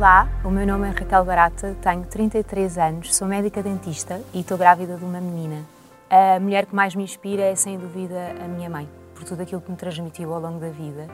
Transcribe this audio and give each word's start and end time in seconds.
Olá, 0.00 0.26
o 0.42 0.48
meu 0.48 0.66
nome 0.66 0.88
é 0.88 0.92
Raquel 0.92 1.22
Barata, 1.26 1.76
tenho 1.82 2.06
33 2.06 2.78
anos, 2.78 3.14
sou 3.14 3.28
médica 3.28 3.62
dentista 3.62 4.18
e 4.32 4.40
estou 4.40 4.56
grávida 4.56 4.96
de 4.96 5.04
uma 5.04 5.20
menina. 5.20 5.62
A 6.08 6.40
mulher 6.40 6.64
que 6.64 6.74
mais 6.74 6.94
me 6.94 7.02
inspira 7.02 7.42
é, 7.42 7.54
sem 7.54 7.76
dúvida, 7.76 8.34
a 8.42 8.48
minha 8.48 8.70
mãe, 8.70 8.88
por 9.14 9.24
tudo 9.24 9.42
aquilo 9.42 9.60
que 9.60 9.70
me 9.70 9.76
transmitiu 9.76 10.32
ao 10.32 10.40
longo 10.40 10.58
da 10.58 10.70
vida, 10.70 11.06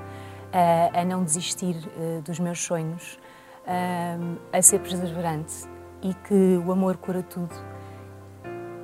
a 0.94 1.04
não 1.04 1.24
desistir 1.24 1.74
eh, 1.98 2.20
dos 2.24 2.38
meus 2.38 2.62
sonhos, 2.62 3.18
a 4.52 4.62
ser 4.62 4.78
perseverante 4.78 5.64
e 6.00 6.14
que 6.14 6.62
o 6.64 6.70
amor 6.70 6.96
cura 6.96 7.24
tudo 7.24 7.56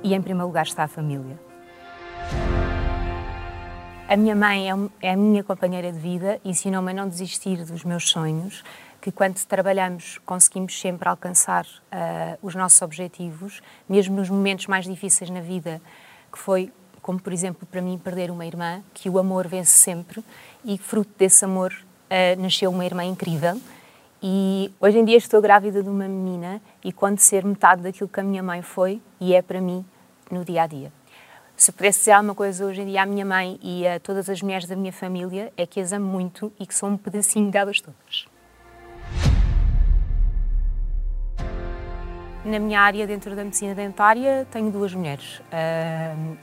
e, 0.03 0.13
em 0.13 0.21
primeiro 0.21 0.47
lugar, 0.47 0.65
está 0.65 0.83
a 0.83 0.87
família. 0.89 1.39
A 4.09 4.17
minha 4.17 4.35
mãe 4.35 4.69
é, 4.69 4.75
é 5.01 5.11
a 5.13 5.17
minha 5.17 5.45
companheira 5.45 5.89
de 5.89 5.97
vida, 5.97 6.41
ensinou-me 6.43 6.91
a 6.91 6.93
não 6.93 7.07
desistir 7.07 7.63
dos 7.63 7.85
meus 7.85 8.09
sonhos, 8.09 8.65
que 9.03 9.11
quando 9.11 9.35
trabalhamos 9.43 10.17
conseguimos 10.25 10.79
sempre 10.79 11.09
alcançar 11.09 11.65
uh, 11.65 12.37
os 12.41 12.55
nossos 12.55 12.81
objetivos, 12.81 13.61
mesmo 13.87 14.15
nos 14.15 14.29
momentos 14.29 14.67
mais 14.67 14.85
difíceis 14.85 15.29
na 15.29 15.41
vida, 15.41 15.81
que 16.31 16.39
foi, 16.39 16.71
como 17.01 17.19
por 17.19 17.33
exemplo 17.33 17.67
para 17.69 17.81
mim, 17.81 17.97
perder 17.97 18.31
uma 18.31 18.45
irmã, 18.45 18.81
que 18.93 19.09
o 19.09 19.19
amor 19.19 19.45
vence 19.45 19.71
sempre 19.71 20.23
e 20.63 20.77
fruto 20.77 21.11
desse 21.17 21.43
amor 21.43 21.73
uh, 21.73 22.41
nasceu 22.41 22.71
uma 22.71 22.85
irmã 22.85 23.03
incrível. 23.03 23.59
E 24.21 24.71
hoje 24.79 24.99
em 24.99 25.03
dia 25.03 25.17
estou 25.17 25.41
grávida 25.41 25.83
de 25.83 25.89
uma 25.89 26.07
menina 26.07 26.61
e 26.81 26.93
quando 26.93 27.19
ser 27.19 27.43
metade 27.43 27.81
daquilo 27.81 28.07
que 28.07 28.21
a 28.21 28.23
minha 28.23 28.41
mãe 28.41 28.61
foi 28.61 29.01
e 29.19 29.33
é 29.33 29.41
para 29.41 29.59
mim 29.59 29.85
no 30.31 30.45
dia 30.45 30.63
a 30.63 30.67
dia. 30.67 30.93
Se 31.57 31.73
pudesse 31.73 31.99
dizer 31.99 32.13
alguma 32.13 32.33
coisa 32.33 32.65
hoje 32.65 32.81
em 32.81 32.85
dia 32.85 33.01
à 33.01 33.05
minha 33.05 33.25
mãe 33.25 33.59
e 33.61 33.85
a 33.85 33.99
todas 33.99 34.29
as 34.29 34.41
mulheres 34.41 34.65
da 34.65 34.77
minha 34.77 34.93
família, 34.93 35.51
é 35.57 35.65
que 35.65 35.81
as 35.81 35.91
amo 35.91 36.05
muito 36.05 36.53
e 36.57 36.65
que 36.65 36.73
sou 36.73 36.87
um 36.87 36.95
pedacinho 36.95 37.51
delas 37.51 37.81
todas. 37.81 38.31
Na 42.45 42.59
minha 42.59 42.81
área, 42.81 43.07
dentro 43.07 43.35
da 43.37 43.43
medicina 43.43 43.73
dentária, 43.73 44.45
tenho 44.51 44.69
duas 44.69 44.93
mulheres, 44.93 45.41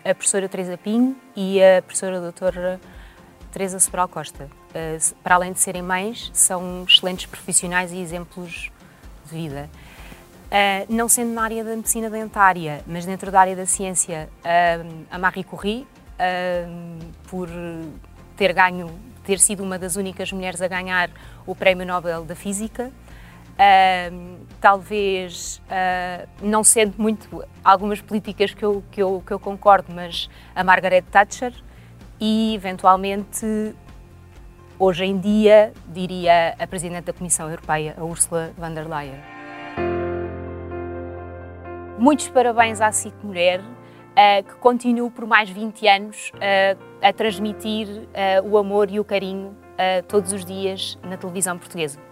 a 0.02 0.14
professora 0.14 0.48
Teresa 0.48 0.78
Pinho 0.78 1.14
e 1.36 1.62
a 1.62 1.82
professora 1.82 2.18
doutora 2.18 2.80
Teresa 3.52 3.78
Sobral 3.78 4.08
Costa. 4.08 4.48
Para 5.22 5.34
além 5.34 5.52
de 5.52 5.60
serem 5.60 5.82
mães, 5.82 6.30
são 6.32 6.84
excelentes 6.88 7.26
profissionais 7.26 7.92
e 7.92 7.98
exemplos 7.98 8.70
de 9.26 9.34
vida. 9.34 9.68
Não 10.88 11.06
sendo 11.06 11.34
na 11.34 11.42
área 11.42 11.62
da 11.62 11.76
medicina 11.76 12.08
dentária, 12.08 12.82
mas 12.86 13.04
dentro 13.04 13.30
da 13.30 13.38
área 13.38 13.54
da 13.54 13.66
ciência, 13.66 14.30
a 15.10 15.18
Marie 15.18 15.44
Curie, 15.44 15.86
por 17.28 17.46
ter 18.38 18.54
ganho, 18.54 18.90
ter 19.22 19.38
sido 19.38 19.62
uma 19.62 19.78
das 19.78 19.96
únicas 19.96 20.32
mulheres 20.32 20.62
a 20.62 20.66
ganhar 20.66 21.10
o 21.46 21.54
Prémio 21.54 21.84
Nobel 21.84 22.24
da 22.24 22.34
Física, 22.34 22.90
Talvez 24.60 25.60
uh, 25.66 26.28
não 26.42 26.62
sendo 26.62 26.94
muito 26.98 27.42
algumas 27.64 28.00
políticas 28.02 28.52
que 28.52 28.62
eu, 28.62 28.84
que, 28.90 29.02
eu, 29.02 29.22
que 29.26 29.32
eu 29.32 29.40
concordo, 29.40 29.90
mas 29.90 30.28
a 30.54 30.62
Margaret 30.62 31.02
Thatcher 31.10 31.54
e, 32.20 32.54
eventualmente, 32.54 33.74
hoje 34.78 35.06
em 35.06 35.18
dia, 35.18 35.72
diria 35.86 36.54
a 36.58 36.66
Presidente 36.66 37.04
da 37.04 37.12
Comissão 37.14 37.48
Europeia, 37.48 37.94
a 37.98 38.04
Ursula 38.04 38.52
von 38.58 38.74
der 38.74 38.86
Leyen. 38.86 39.18
Muitos 41.98 42.28
parabéns 42.28 42.82
à 42.82 42.92
SIC 42.92 43.14
Mulher, 43.22 43.60
uh, 43.60 44.42
que 44.42 44.54
continua 44.56 45.10
por 45.10 45.26
mais 45.26 45.48
20 45.48 45.88
anos 45.88 46.32
a 47.02 47.12
transmitir 47.14 47.88
o 48.44 48.58
amor 48.58 48.90
e 48.90 49.00
o 49.00 49.04
carinho 49.04 49.56
todos 50.06 50.34
os 50.34 50.44
dias 50.44 50.98
na 51.02 51.16
televisão 51.16 51.56
portuguesa. 51.56 52.09